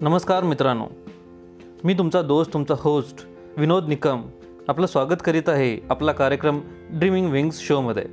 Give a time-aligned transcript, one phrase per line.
[0.00, 0.86] नमस्कार मित्रांनो.
[1.84, 3.24] मी तुमचा दोस्त तुमचा होस्ट
[3.56, 4.22] विनोद निकम
[4.68, 6.60] आपलं स्वागत करीत आहे आपला कार्यक्रम
[6.90, 8.04] ड्रीमिंग विंग्स शोमध्ये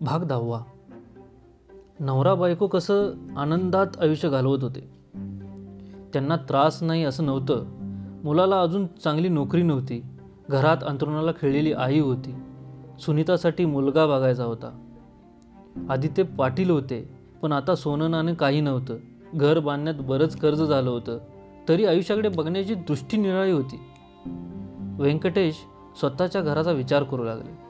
[0.00, 0.62] भाग दहावा.
[2.00, 4.97] नवरा बायको कसं आनंदात आयुष्य घालवत होते?
[6.12, 7.64] त्यांना त्रास नाही असं नव्हतं.
[8.24, 10.02] मुलाला अजून चांगली नोकरी नव्हती.
[10.50, 12.34] घरात अंतरुणाला खेळलेली आई होती.
[13.00, 14.84] सुनीतासाठी मुलगा बघायचा होता.
[15.90, 18.96] आधी ते पाटील होते पण आता सोनं नाणं काही नव्हतं.
[19.34, 21.18] घर बांधण्यात बरंच कर्ज झालं होतं.
[21.68, 23.80] तरी आयुष्याकडे बघण्याची दृष्टी निराळी होती.
[24.98, 25.54] व्यंकटेश
[26.00, 27.68] स्वतःच्या घराचा विचार करू लागले.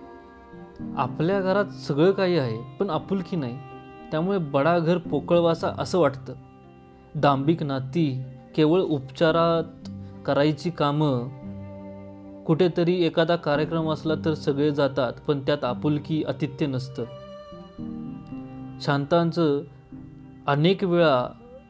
[0.97, 3.59] आपल्या घरात सगळं काही आहे पण आपुलकी नाही.
[4.11, 6.33] त्यामुळे बडा घर पोकळवासा असं वाटतं.
[7.21, 8.23] दांभिक नाती
[8.57, 9.89] केवळ उपचारात
[10.27, 11.29] करायची कामं
[12.45, 17.05] कुठेतरी एखादा कार्यक्रम असला तर सगळे जातात पण त्यात आपुलकी आतिथ्य नसतं.
[18.81, 19.61] शांतांचं
[20.47, 21.29] अनेक वेळा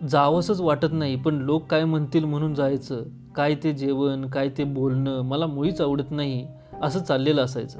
[0.08, 3.02] जावंसंच वाटत नाही पण लोक काय म्हणतील म्हणून जायचं
[3.36, 6.46] काय ते जेवण काय ते बोलणं मला मुळीच आवडत नाही
[6.82, 7.78] असं चाललेलं असायचं.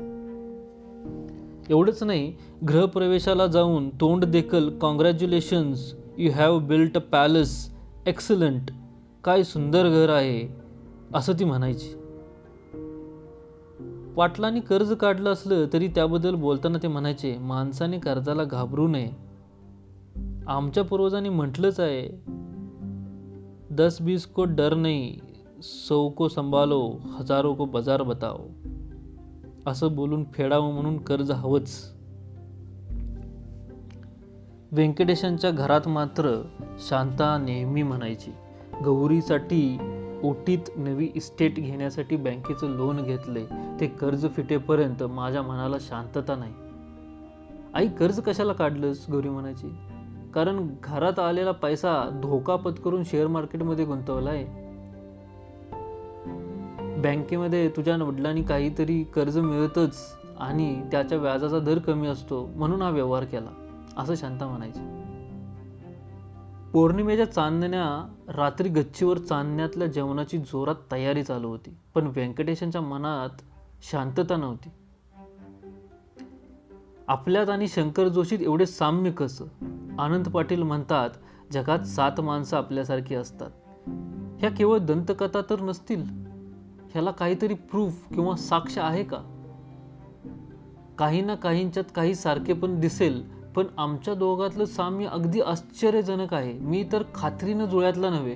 [1.71, 2.33] एवढंच नाही
[2.69, 7.75] गृहप्रवेशाला जाऊन तोंड देखल congratulations you have built a palace
[8.07, 8.71] excellent
[9.25, 10.49] काय सुंदर घर आहे.
[11.15, 11.89] असं ती म्हणायची.
[14.17, 19.11] पाटलांनी कर्ज काढलं असलं तरी त्याबद्दल बोलताना ते म्हणायचे माणसाने कर्जाला घाबरू नये.
[20.47, 22.23] आमच्या पूर्वजांनी म्हटलंच आहे
[23.71, 25.19] दस बीस को डर नाही
[25.63, 28.39] सौ को संभालो हजारो को बाजार बताओ.
[29.67, 31.98] असं बोलून फेडावं म्हणून कर्ज हवंच.
[34.73, 36.43] व्यंकटेशांच्या घरात मात्र
[36.89, 38.31] शांता नेहमी म्हणायची
[38.85, 39.79] गौरीसाठी
[40.23, 43.45] ओटीत नवी इस्टेट घेण्यासाठी बँकेचं लोन घेतले
[43.81, 46.53] ते कर्ज फिटेपर्यंत माझ्या मनाला शांतता नाही.
[47.75, 49.07] आई कर्ज कशाला काढलंस?
[49.11, 49.69] गौरी म्हणायची.
[50.35, 54.45] कारण घरात आलेला पैसा धोका पत्करून शेअर मार्केटमध्ये गुंतवलाय.
[57.03, 59.97] बँकेमध्ये तुझ्या वडिलांनी काहीतरी कर्ज मिळतच
[60.39, 63.65] आणि त्याच्या व्याजाचा दर कमी असतो म्हणून हा व्यवहार केला.
[63.99, 64.81] असं शांता म्हणायची.
[66.73, 73.43] पौर्णिमेच्या चांदण्या रात्री गच्चीवर चांदण्यातल्या जेवणाची जोरात तयारी चालू होती पण व्यंकटेशांच्या मनात
[73.83, 74.69] शांतता नव्हती.
[77.09, 79.45] आपल्यात आणि शंकर जोशीत एवढे साम्य कसं?
[79.99, 81.11] आनंद पाटील म्हणतात
[81.53, 83.51] जगात सात माणसं आपल्यासारखी असतात.
[84.41, 86.03] ह्या केवळ दंतकथा तर नसतील.
[86.91, 89.19] ह्याला काहीतरी प्रूफ किंवा साक्ष आहे का?
[90.99, 96.53] काही ना काहींच्यात काही सारखे पण दिसेल पण आमच्या दोघातलं साम्य अगदी आश्चर्यजनक आहे.
[96.53, 98.35] मी तर खात्रीनं जुळ्यातला नव्हे.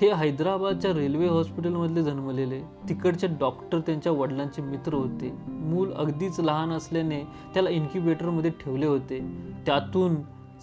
[0.00, 5.32] हे हैदराबादच्या रेल्वे हॉस्पिटलमधले जन्मलेले तिकडचे डॉक्टर त्यांच्या वडिलांचे मित्र होते.
[5.48, 9.20] मूल अगदीच लहान असल्याने त्याला इन्क्युबेटरमध्ये ठेवले होते.
[9.66, 10.14] त्यातून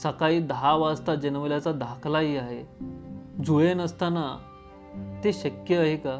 [0.03, 2.85] सकाळी दहा वाजता जन्मल्याचा दाखलाही आहे.
[3.43, 4.37] जुळे नसताना
[5.23, 6.19] ते शक्य आहे का?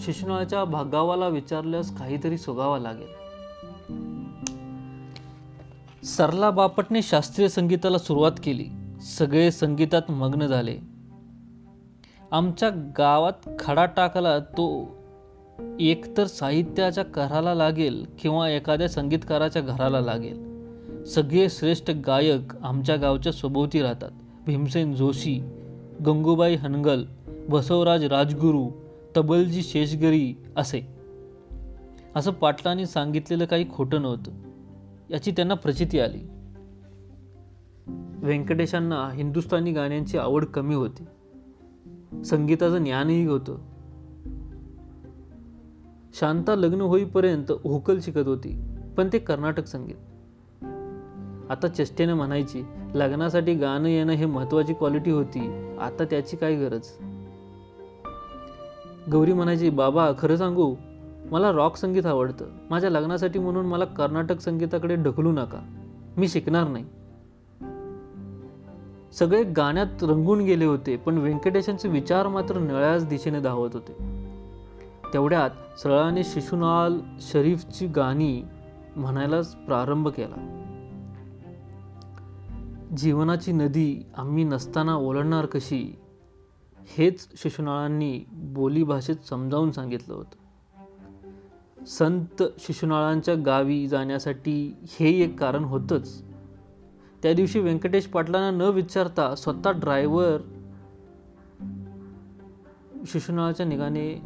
[0.00, 3.27] शिक्षणाच्या भागावाला विचारल्यास काहीतरी सुगावा लागेल.
[6.08, 8.64] सरला बापटने शास्त्रीय संगीताला सुरुवात केली.
[9.00, 10.76] सगळे संगीतात मग्न झाले.
[12.30, 14.96] आमच्या गावात खडा टाकला तो
[15.80, 20.64] एकतर साहित्याच्या कराला लागेल किंवा एखाद्या संगीतकाराच्या घराला लागेल.
[21.04, 24.10] सगळे श्रेष्ठ गायक आमच्या गावच्या सभोवती राहतात.
[24.46, 25.40] भीमसेन जोशी
[26.06, 27.04] गंगूबाई हनगल
[27.48, 28.70] बसवराज राजगुरू
[29.16, 30.80] तबलजी शेषगरी असे.
[32.16, 34.47] असं पाटलांनी सांगितलेलं काही खोटं नव्हतं.
[35.10, 36.28] याची त्यांना प्रचिती आली.
[38.26, 41.04] व्यंकटेशांना हिंदुस्थानी गाण्यांची आवड कमी होती.
[42.24, 43.58] संगीताचं ज्ञानही होतं.
[46.14, 48.62] शांता लग्न होईपर्यंत होकल शिकत होती
[48.96, 49.94] पण ते कर्नाटक संगीत.
[51.50, 52.62] आता चेष्टेने म्हणायची
[52.94, 56.86] लग्नासाठी गाणं येणं हे महत्वाची क्वालिटी होती आता त्याची काय गरज?
[59.12, 60.74] गौरी म्हणायची बाबा खरं सांगू
[61.32, 62.44] मला रॉक संगीत आवडतं.
[62.70, 65.60] माझ्या लग्नासाठी म्हणून मला कर्नाटक संगीताकडे ढकलू नका.
[66.16, 66.84] मी शिकणार नाही.
[69.12, 73.92] सगळे गाण्यात रंगून गेले होते पण व्यंकटेशांचे विचार मात्र नळ्याच दिशेने धावत होते.
[75.12, 78.42] तेवढ्यात सरळाने शिशुनाल शरीफची गाणी
[78.96, 80.54] म्हणायलाच प्रारंभ केला.
[82.96, 85.98] जीवनाची नदी आम्ही नसताना ओलांडणार कशी?
[86.96, 90.47] हेच शिशुनाळांनी बोलीभाषेत समजावून सांगितलं होतं.
[91.86, 96.22] संत शिशुनाळांच्या गावी जाण्यासाठी हे एक कारण होतंच.
[97.22, 100.38] त्या दिवशी व्यंकटेश पाटलांना न विचारता स्वतः ड्रायव्हर
[103.06, 104.22] शिशुनाळाच्या निघाने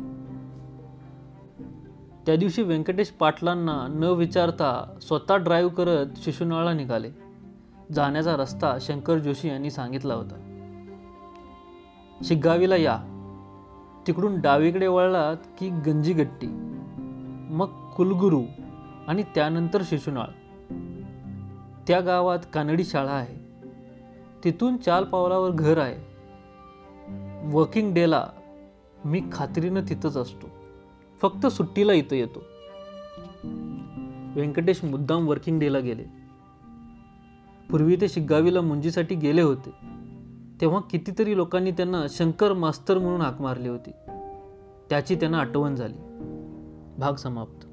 [2.26, 7.10] त्या दिवशी व्यंकटेश पाटलांना न विचारता स्वतः ड्राईव्ह करत शिशुनाळा निघाले.
[7.92, 10.34] जाण्याचा रस्ता शंकर जोशी यांनी सांगितला होता.
[12.24, 12.98] शिग्गावीला या.
[14.06, 16.46] तिकडून डावीकडे वळलात की गंजीगट्टी.
[17.52, 18.42] मग कुलगुरू
[19.08, 20.24] आणि त्यानंतर शिशुनाळ.
[21.86, 23.42] त्या गावात कानडी शाळा आहे.
[24.44, 26.12] तिथून चाल पावलावर घर आहे.
[27.52, 28.26] वर्किंग डेला
[29.04, 30.46] मी खात्रीनं तिथंच असतो.
[31.22, 32.42] फक्त सुट्टीला इथं येतो.
[34.34, 36.04] व्यंकटेश मुद्दाम वर्किंग डेला गेले.
[37.70, 39.70] पूर्वी ते शिग्गावीला मुंजीसाठी गेले होते.
[40.60, 43.90] तेव्हा कितीतरी लोकांनी त्यांना शंकर मास्तर म्हणून हाक मारली होती.
[44.90, 45.98] त्याची त्यांना आठवण झाली.
[47.02, 47.66] भाग समाप्त.